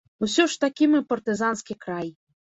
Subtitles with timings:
[0.27, 2.13] Усё ж такі мы партызанскі край.